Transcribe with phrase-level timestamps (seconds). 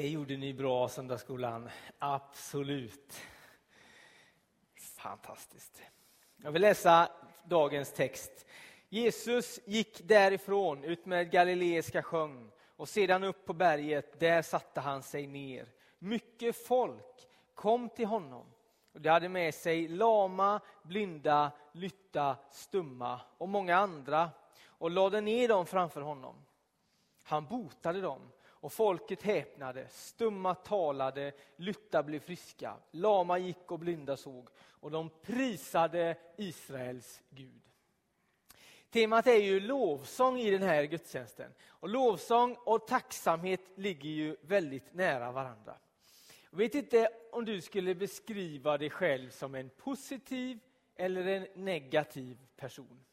[0.00, 3.20] Det gjorde ni bra söndagsskolan, absolut.
[4.96, 5.82] Fantastiskt.
[6.36, 7.08] Jag vill läsa
[7.44, 8.46] dagens text.
[8.88, 15.02] Jesus gick därifrån ut med Galileiska sjön och sedan upp på berget, där satte han
[15.02, 15.68] sig ner.
[15.98, 18.46] Mycket folk kom till honom
[18.92, 24.30] och de hade med sig lama, blinda, lytta, stumma och många andra
[24.66, 26.34] och lade ner dem framför honom.
[27.22, 28.20] Han botade dem
[28.60, 35.10] och folket häpnade, stumma talade, lytta blev friska, lama gick och blinda såg och de
[35.22, 37.62] prisade Israels Gud.
[38.90, 41.52] Temat är ju lovsång i den här gudstjänsten.
[41.66, 45.76] Och lovsång och tacksamhet ligger ju väldigt nära varandra.
[46.50, 50.58] Jag vet inte om du skulle beskriva dig själv som en positiv
[50.96, 53.04] eller en negativ person.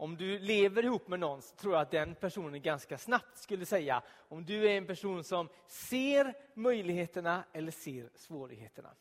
[0.00, 3.66] Om du lever ihop med någon så tror jag att den personen ganska snabbt skulle
[3.66, 8.94] säga om du är en person som ser möjligheterna eller ser svårigheterna.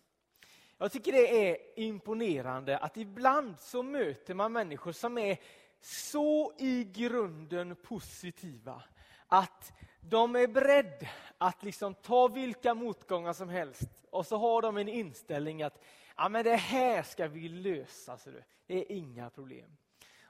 [0.77, 5.38] Jag tycker det är imponerande att ibland så möter man människor som är
[5.81, 8.83] så i grunden positiva
[9.27, 11.07] att de är beredda
[11.38, 15.83] att liksom ta vilka motgångar som helst och så har de en inställning att
[16.17, 18.17] ja, men det här ska vi lösa.
[18.17, 18.29] Så
[18.66, 19.77] det är inga problem.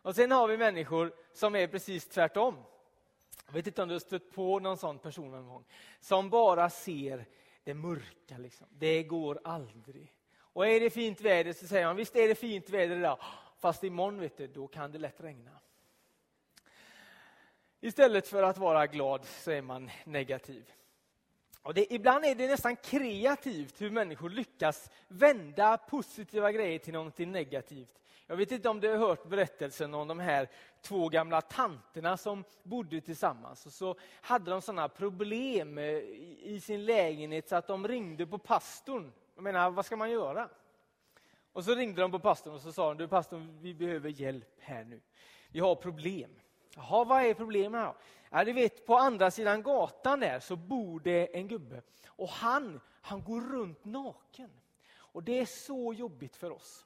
[0.07, 2.63] Och Sen har vi människor som är precis tvärtom.
[3.45, 5.65] Jag vet inte om du har stött på någon sån person någon gång.
[5.99, 7.25] Som bara ser
[7.63, 8.37] det mörka.
[8.37, 8.67] Liksom.
[8.69, 10.13] Det går aldrig.
[10.37, 13.19] Och är det fint väder så säger man visst är det fint väder idag.
[13.59, 15.51] Fast imorgon vet du, då kan det lätt regna.
[17.79, 20.71] Istället för att vara glad så är man negativ.
[21.61, 27.17] Och det, ibland är det nästan kreativt hur människor lyckas vända positiva grejer till något
[27.17, 27.99] negativt.
[28.29, 30.49] Jag vet inte om du har hört berättelsen om de här
[30.81, 33.65] två gamla tanterna som bodde tillsammans.
[33.65, 38.37] Och så hade de sådana problem eh, i sin lägenhet så att de ringde på
[38.37, 39.11] pastorn.
[39.35, 40.49] Jag menar, vad ska man göra?
[41.53, 44.55] Och så ringde de på pastorn och så sa de, du pastorn, vi behöver hjälp
[44.59, 45.01] här nu.
[45.51, 46.31] Vi har problem.
[46.75, 47.95] Jaha, vad är problemen då?
[48.29, 51.81] Ja, du vet, på andra sidan gatan där så bor det en gubbe.
[52.07, 54.49] Och han, han går runt naken.
[54.95, 56.85] Och det är så jobbigt för oss.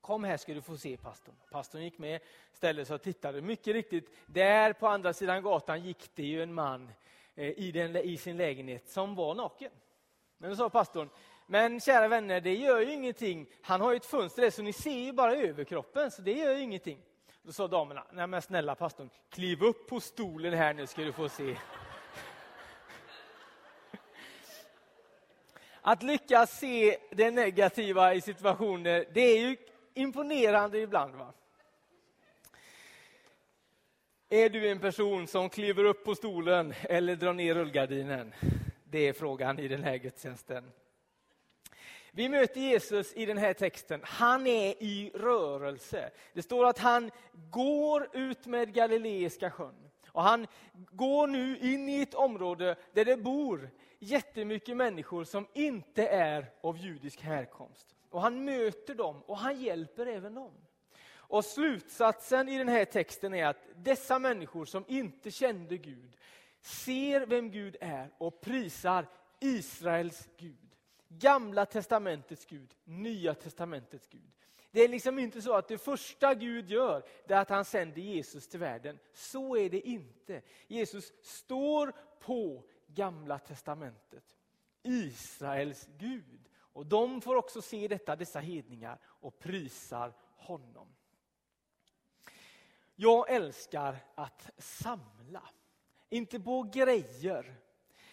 [0.00, 1.34] Kom här ska du få se pastorn.
[1.50, 2.20] Pastorn gick med,
[2.52, 3.40] ställde sig och tittade.
[3.40, 6.92] Mycket riktigt, där på andra sidan gatan gick det ju en man
[7.34, 9.70] eh, i, den, i sin lägenhet som var naken.
[10.38, 11.08] Men då sa pastorn,
[11.46, 13.46] men kära vänner, det gör ju ingenting.
[13.62, 16.54] Han har ju ett fönster där så ni ser ju bara överkroppen, så det gör
[16.54, 16.98] ju ingenting.
[17.42, 21.12] Då sa damerna, nej men snälla pastorn, kliv upp på stolen här nu ska du
[21.12, 21.56] få se.
[25.80, 29.56] Att lyckas se det negativa i situationer, det är ju
[29.94, 31.14] imponerande ibland.
[31.14, 31.32] va?
[34.28, 38.34] Är du en person som kliver upp på stolen eller drar ner rullgardinen?
[38.84, 40.72] Det är frågan i den här gudstjänsten.
[42.12, 44.00] Vi möter Jesus i den här texten.
[44.04, 46.10] Han är i rörelse.
[46.32, 47.10] Det står att han
[47.50, 49.90] går ut med Galileiska sjön.
[50.06, 56.06] Och han går nu in i ett område där det bor jättemycket människor som inte
[56.06, 57.96] är av judisk härkomst.
[58.10, 60.52] Och han möter dem och han hjälper även dem.
[61.12, 66.16] Och slutsatsen i den här texten är att dessa människor som inte kände Gud
[66.60, 69.06] ser vem Gud är och prisar
[69.40, 70.56] Israels Gud.
[71.08, 74.30] Gamla testamentets Gud, Nya testamentets Gud.
[74.70, 78.48] Det är liksom inte så att det första Gud gör är att han sänder Jesus
[78.48, 78.98] till världen.
[79.12, 80.42] Så är det inte.
[80.66, 84.36] Jesus står på Gamla testamentet.
[84.82, 86.49] Israels Gud.
[86.72, 90.88] Och de får också se detta, dessa hedningar, och prisar honom.
[92.94, 95.42] Jag älskar att samla.
[96.08, 97.54] Inte på grejer,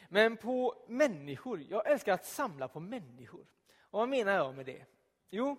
[0.09, 1.61] men på människor.
[1.69, 3.45] Jag älskar att samla på människor.
[3.81, 4.85] Och vad menar jag med det?
[5.29, 5.55] Jo,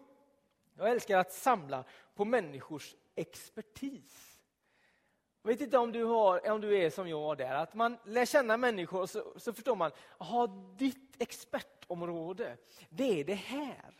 [0.75, 1.84] jag älskar att samla
[2.15, 4.28] på människors expertis.
[5.43, 8.24] Jag vet inte om du, har, om du är som jag där, att man lär
[8.24, 10.47] känna människor och så, så förstår man, aha,
[10.78, 12.57] ditt expertområde,
[12.91, 13.95] det är det här.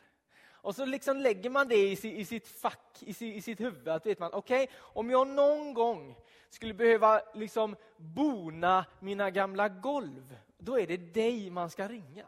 [0.51, 3.89] Och så liksom lägger man det i, i sitt fack, i, i sitt huvud.
[3.89, 6.17] Att vet man, okej, okay, om jag någon gång
[6.51, 12.27] skulle behöva liksom bona mina gamla golv, då är det dig man ska ringa.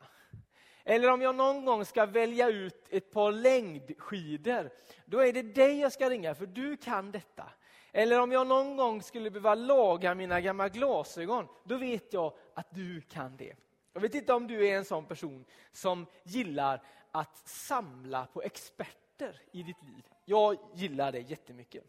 [0.84, 4.70] Eller om jag någon gång ska välja ut ett par längdskidor,
[5.04, 7.44] då är det dig jag ska ringa, för du kan detta.
[7.92, 12.66] Eller om jag någon gång skulle behöva laga mina gamla glasögon, då vet jag att
[12.70, 13.54] du kan det.
[13.92, 19.42] Jag vet inte om du är en sån person som gillar att samla på experter
[19.50, 20.06] i ditt liv.
[20.24, 21.84] Jag gillar det jättemycket.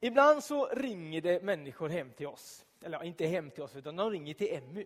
[0.00, 2.64] Ibland så ringer det människor hem till oss.
[2.82, 4.84] Eller inte hem till oss, utan de ringer till Emmy.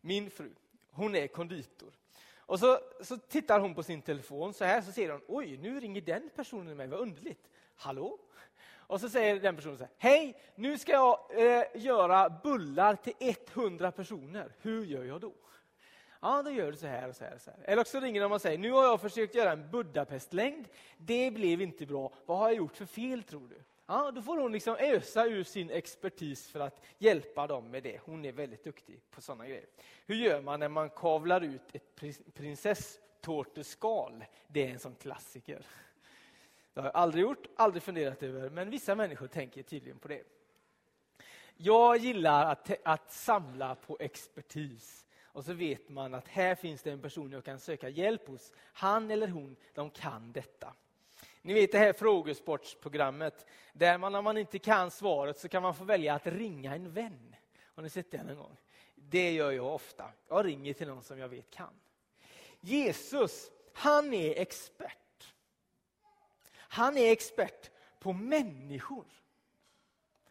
[0.00, 0.50] min fru,
[0.90, 1.92] hon är konditor.
[2.36, 5.80] Och så, så tittar hon på sin telefon så här, så ser hon, oj, nu
[5.80, 7.50] ringer den personen mig, vad underligt.
[7.76, 8.18] Hallå?
[8.86, 13.14] Och så säger den personen så här, hej, nu ska jag eh, göra bullar till
[13.20, 14.52] 100 personer.
[14.60, 15.32] Hur gör jag då?
[16.20, 17.34] Ja, då gör du så här och så här.
[17.34, 17.60] Och så här.
[17.64, 20.68] Eller också ringer de och säger, nu har jag försökt göra en Budapestlängd.
[20.96, 22.12] Det blev inte bra.
[22.26, 23.62] Vad har jag gjort för fel tror du?
[23.86, 28.00] Ja, då får hon liksom ösa ur sin expertis för att hjälpa dem med det.
[28.04, 29.66] Hon är väldigt duktig på sådana grejer.
[30.06, 32.00] Hur gör man när man kavlar ut ett
[32.34, 34.24] prinsesstårteskal?
[34.48, 35.66] Det är en sån klassiker.
[36.76, 40.22] Det har jag aldrig gjort, aldrig funderat över, men vissa människor tänker tydligen på det.
[41.56, 45.06] Jag gillar att, att samla på expertis.
[45.22, 48.52] Och så vet man att här finns det en person jag kan söka hjälp hos.
[48.72, 50.72] Han eller hon, de kan detta.
[51.42, 55.74] Ni vet det här frågesportsprogrammet, där man om man inte kan svaret så kan man
[55.74, 57.36] få välja att ringa en vän.
[57.74, 58.56] Har ni sett det någon gång?
[58.94, 60.10] Det gör jag ofta.
[60.28, 61.74] Jag ringer till någon som jag vet kan.
[62.60, 65.05] Jesus, han är expert.
[66.76, 69.06] Han är expert på människor.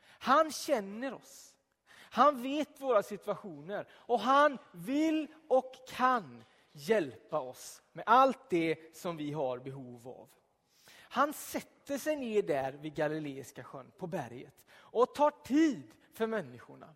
[0.08, 1.56] Han känner oss.
[1.96, 9.18] Han vet våra situationer och han vill och kan hjälpa oss med allt det som
[9.18, 10.30] vi har behov av.
[10.92, 16.96] Han sätter sig ner där vid Galileiska sjön, på berget och tar tid för människorna.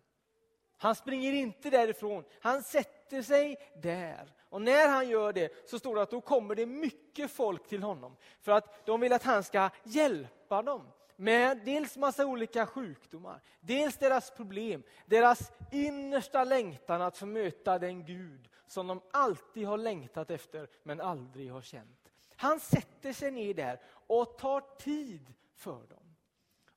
[0.76, 4.32] Han springer inte därifrån, han sätter sätter sig där.
[4.48, 7.82] Och när han gör det så står det att då kommer det mycket folk till
[7.82, 8.16] honom.
[8.40, 10.82] För att de vill att han ska hjälpa dem
[11.16, 18.04] med dels massa olika sjukdomar, dels deras problem, deras innersta längtan att få möta den
[18.04, 22.10] Gud som de alltid har längtat efter men aldrig har känt.
[22.36, 26.16] Han sätter sig ner där och tar tid för dem.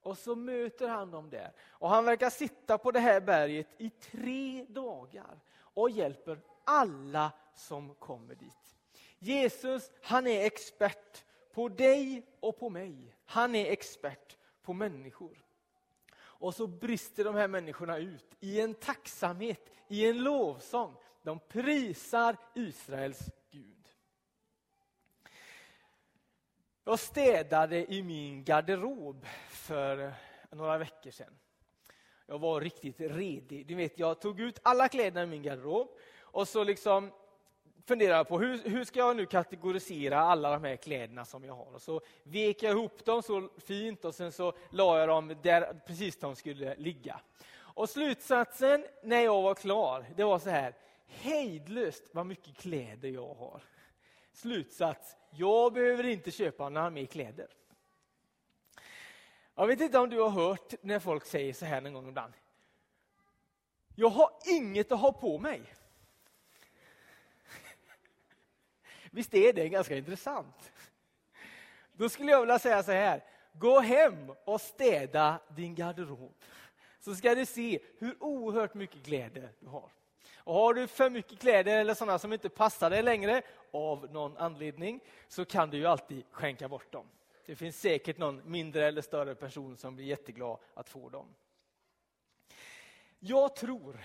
[0.01, 1.51] Och så möter han dem där.
[1.69, 5.39] Och han verkar sitta på det här berget i tre dagar
[5.73, 8.75] och hjälper alla som kommer dit.
[9.19, 13.15] Jesus, han är expert på dig och på mig.
[13.25, 15.43] Han är expert på människor.
[16.15, 20.95] Och så brister de här människorna ut i en tacksamhet, i en lovsång.
[21.23, 23.89] De prisar Israels Gud.
[26.83, 30.13] Jag städade i min garderob för
[30.49, 31.39] några veckor sedan.
[32.33, 33.67] Jag var riktigt redig.
[33.67, 35.87] Du vet, jag tog ut alla kläderna i min garderob
[36.21, 37.11] och så liksom
[37.85, 41.73] funderade på hur, hur ska jag nu kategorisera alla de här kläderna som jag har.
[41.73, 45.81] Och så vek jag ihop dem så fint och sen så la jag dem där
[45.87, 47.19] precis de skulle ligga.
[47.55, 50.75] Och slutsatsen när jag var klar, det var så här,
[51.07, 53.61] hejdlöst vad mycket kläder jag har.
[54.31, 57.47] Slutsats, jag behöver inte köpa några mer kläder.
[59.55, 62.33] Jag vet inte om du har hört när folk säger så här någon gång ibland.
[63.95, 65.61] Jag har inget att ha på mig.
[69.11, 70.71] Visst är det ganska intressant?
[71.93, 73.23] Då skulle jag vilja säga så här.
[73.53, 76.33] Gå hem och städa din garderob.
[76.99, 79.89] Så ska du se hur oerhört mycket kläder du har.
[80.37, 83.41] Och har du för mycket kläder eller sådana som inte passar dig längre
[83.71, 87.05] av någon anledning så kan du ju alltid skänka bort dem.
[87.45, 91.35] Det finns säkert någon mindre eller större person som blir jätteglad att få dem.
[93.19, 93.99] Jag tror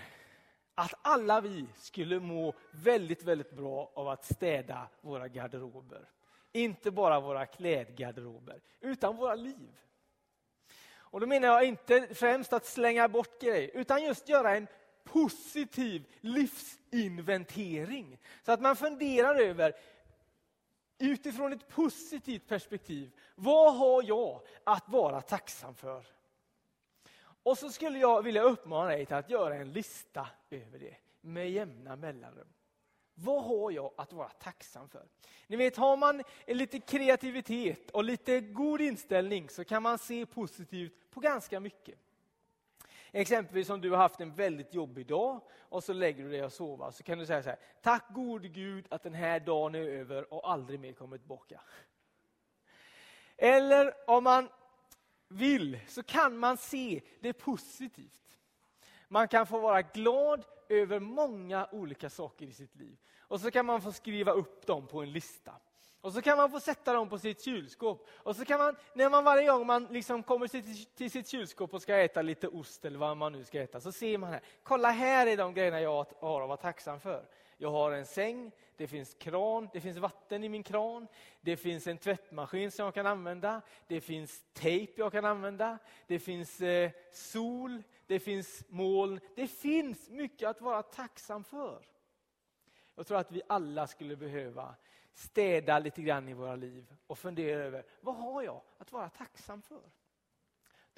[0.75, 6.09] att alla vi skulle må väldigt, väldigt bra av att städa våra garderober.
[6.51, 9.79] Inte bara våra klädgarderober, utan våra liv.
[10.91, 14.67] Och då menar jag inte främst att slänga bort grejer, utan just göra en
[15.03, 18.17] positiv livsinventering.
[18.45, 19.73] Så att man funderar över,
[20.97, 26.05] utifrån ett positivt perspektiv, vad har jag att vara tacksam för?
[27.43, 31.51] Och så skulle jag vilja uppmana dig till att göra en lista över det med
[31.51, 32.47] jämna mellanrum.
[33.13, 35.05] Vad har jag att vara tacksam för?
[35.47, 40.93] Ni vet, har man lite kreativitet och lite god inställning så kan man se positivt
[41.11, 41.99] på ganska mycket.
[43.11, 46.53] Exempelvis om du har haft en väldigt jobbig dag och så lägger du dig och
[46.53, 49.79] sover så kan du säga så här, tack gode Gud att den här dagen är
[49.79, 51.61] över och aldrig mer kommer tillbaka.
[53.39, 54.49] Eller om man
[55.27, 58.37] vill så kan man se det positivt.
[59.07, 62.97] Man kan få vara glad över många olika saker i sitt liv.
[63.19, 65.51] Och så kan man få skriva upp dem på en lista.
[66.01, 68.07] Och så kan man få sätta dem på sitt kylskåp.
[68.11, 70.47] Och så kan man, när man varje gång man liksom kommer
[70.95, 73.91] till sitt kylskåp och ska äta lite ost eller vad man nu ska äta, så
[73.91, 77.25] ser man här, kolla här är de grejerna jag har att vara tacksam för
[77.61, 81.07] jag har en säng, det finns kran, det finns vatten i min kran,
[81.41, 86.19] det finns en tvättmaskin som jag kan använda, det finns tejp jag kan använda, det
[86.19, 89.19] finns eh, sol, det finns moln.
[89.35, 91.85] Det finns mycket att vara tacksam för.
[92.95, 94.75] Jag tror att vi alla skulle behöva
[95.13, 99.61] städa lite grann i våra liv och fundera över vad har jag att vara tacksam
[99.61, 99.81] för?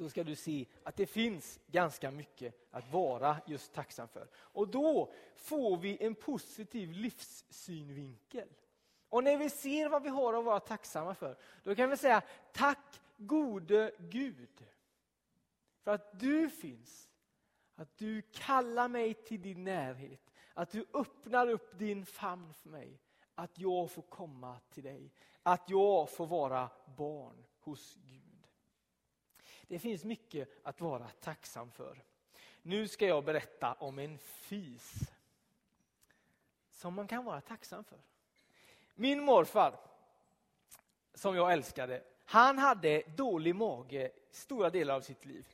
[0.01, 4.27] Då ska du se att det finns ganska mycket att vara just tacksam för.
[4.35, 8.47] Och då får vi en positiv livssynvinkel.
[9.09, 12.21] Och när vi ser vad vi har att vara tacksamma för, då kan vi säga
[12.53, 14.65] tack gode Gud.
[15.83, 17.09] För att du finns.
[17.75, 20.31] Att du kallar mig till din närhet.
[20.53, 22.99] Att du öppnar upp din famn för mig.
[23.35, 25.11] Att jag får komma till dig.
[25.43, 28.20] Att jag får vara barn hos Gud.
[29.71, 32.03] Det finns mycket att vara tacksam för.
[32.61, 35.11] Nu ska jag berätta om en fis
[36.71, 37.97] som man kan vara tacksam för.
[38.95, 39.79] Min morfar,
[41.13, 45.47] som jag älskade, han hade dålig mage stora delar av sitt liv.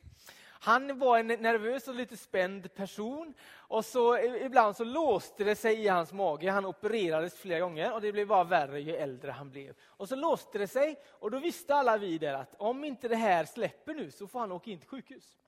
[0.60, 3.34] Han var en nervös och lite spänd person.
[3.50, 6.50] Och så Ibland så låste det sig i hans mage.
[6.50, 9.74] Han opererades flera gånger och det blev bara värre ju äldre han blev.
[9.82, 13.16] Och så låste det sig och då visste alla vi där att om inte det
[13.16, 15.38] här släpper nu så får han åka in till sjukhus.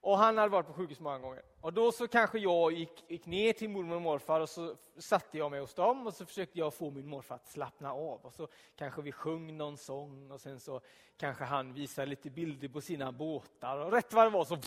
[0.00, 1.42] Och han hade varit på sjukhus många gånger.
[1.60, 5.38] Och då så kanske jag gick, gick ner till mormor och morfar och så satte
[5.38, 8.20] jag mig hos dem och så försökte jag få min morfar att slappna av.
[8.26, 10.80] Och så kanske vi sjöng någon sång och sen så
[11.16, 14.58] kanske han visade lite bilder på sina båtar och rätt vad det var så...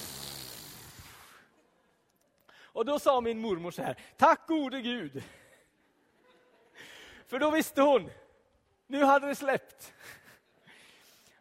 [2.73, 5.23] Och då sa min mormor så här, tack gode Gud.
[7.27, 8.09] För då visste hon,
[8.87, 9.93] nu hade det släppt.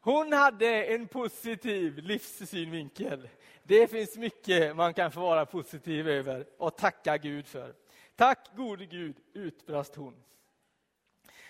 [0.01, 3.29] Hon hade en positiv livssynvinkel.
[3.71, 7.75] Det finns mycket man kan få vara positiv över och tacka Gud för.
[8.17, 10.23] Tack gode Gud, utbrast hon.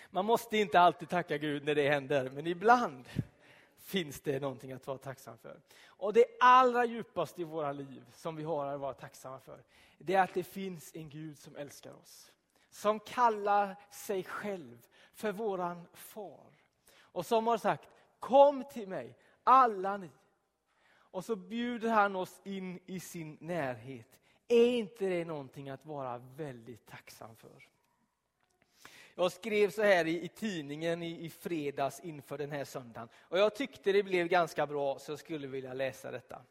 [0.09, 3.09] Man måste inte alltid tacka Gud när det händer, men ibland
[3.77, 5.61] finns det någonting att vara tacksam för.
[5.85, 9.63] Och det allra djupaste i våra liv som vi har att vara tacksamma för,
[9.97, 12.31] det är att det finns en Gud som älskar oss.
[12.69, 16.51] Som kallar sig själv för våran far.
[16.99, 20.09] Och som har sagt, kom till mig, alla ni
[21.11, 24.19] och så bjuder han oss in i sin närhet.
[24.47, 27.67] Är inte det någonting att vara väldigt tacksam för?
[29.15, 33.09] Jag skrev så här i, i tidningen i, i, fredags inför den här söndagen.
[33.15, 36.41] Och jag tyckte det blev ganska bra så jag skulle vilja läsa detta.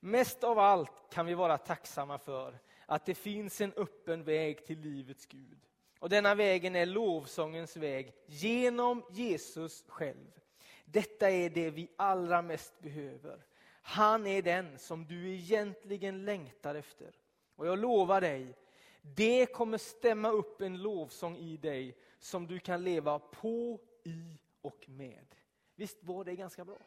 [0.00, 4.80] Mest av allt kan vi vara tacksamma för att det finns en öppen väg till
[4.80, 5.58] livets Gud.
[5.98, 10.40] Och denna vägen är lovsångens väg genom Jesus själv.
[10.84, 13.44] Detta är det vi allra mest behöver.
[13.88, 17.14] Han är den som du egentligen längtar efter.
[17.56, 18.56] Och jag lovar dig,
[19.02, 24.88] det kommer stämma upp en lovsång i dig som du kan leva på, i och
[24.88, 25.26] med.
[25.74, 26.78] Visst var det ganska bra?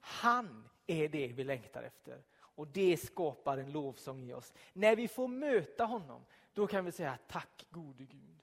[0.00, 2.22] Han är det vi längtar efter.
[2.38, 4.52] Och det skapar en lovsång i oss.
[4.72, 8.40] När vi får möta honom, då kan vi säga tack gode Gud.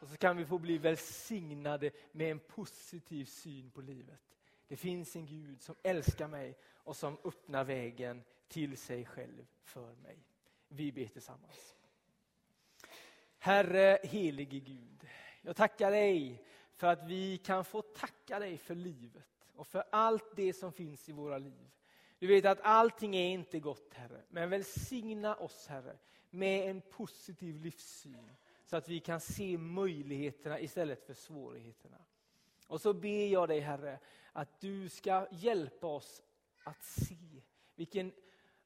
[0.00, 4.28] Och så kan vi få bli välsignade med en positiv syn på livet.
[4.68, 6.56] Det finns en Gud som älskar mig
[6.88, 10.18] och som öppnar vägen till sig själv för mig.
[10.68, 11.76] Vi ber tillsammans.
[13.38, 15.08] Herre helige Gud,
[15.42, 20.36] jag tackar dig för att vi kan få tacka dig för livet och för allt
[20.36, 21.70] det som finns i våra liv.
[22.18, 25.98] Du vet att allting är inte gott, Herre, men välsigna oss, Herre,
[26.30, 28.30] med en positiv livssyn
[28.64, 31.98] så att vi kan se möjligheterna istället för svårigheterna.
[32.66, 33.98] Och så ber jag dig, Herre,
[34.32, 36.22] att du ska hjälpa oss
[36.68, 37.42] att se
[37.74, 38.12] vilken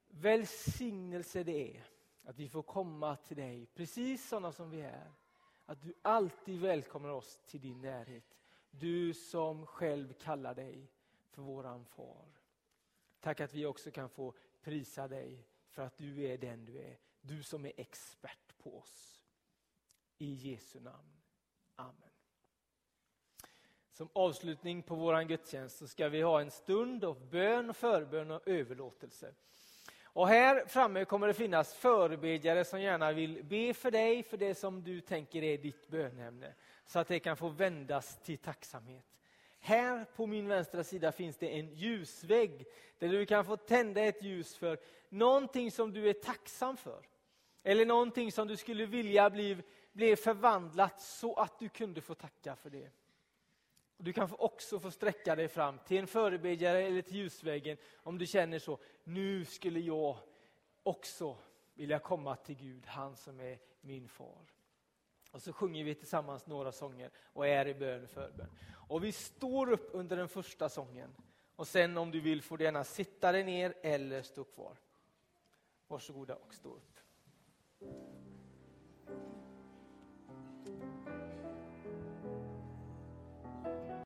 [0.09, 1.85] välsignelse det är
[2.25, 5.13] att vi får komma till dig, precis sådana som vi är.
[5.67, 8.37] Att du alltid välkomnar oss till din närhet.
[8.71, 10.91] Du som själv kallar dig
[11.31, 12.27] för våran far.
[13.21, 16.99] Tack att vi också kan få prisa dig för att du är den du är.
[17.21, 19.25] Du som är expert på oss.
[20.19, 21.23] I Jesu namn.
[21.77, 22.12] Amen.
[24.03, 28.49] Som avslutning på vår gudstjänst så ska vi ha en stund av bön, förbön och
[28.49, 29.35] överlåtelse.
[30.05, 34.55] Och här framme kommer det finnas förebedjare som gärna vill be för dig, för det
[34.55, 36.55] som du tänker är ditt bönämne.
[36.87, 39.05] Så att det kan få vändas till tacksamhet.
[39.61, 42.65] Här på min vänstra sida finns det en ljusvägg
[42.99, 44.79] där du kan få tända ett ljus för
[45.09, 47.07] någonting som du är tacksam för.
[47.63, 49.57] Eller någonting som du skulle vilja bli,
[49.93, 52.91] bli förvandlat så att du kunde få tacka för det.
[54.05, 58.27] Du kan också få sträcka dig fram till en förebedjare eller till ljusväggen om du
[58.27, 58.79] känner så.
[59.05, 60.17] Nu skulle jag
[60.83, 61.37] också
[61.75, 64.53] vilja komma till Gud, han som är min far.
[65.31, 68.51] Och så sjunger vi tillsammans några sånger och är i bön och förbön.
[68.89, 71.17] Och vi står upp under den första sången.
[71.57, 74.77] Och sen om du vill får du gärna sitta dig ner eller stå kvar.
[75.89, 76.99] Varsågoda och stå upp.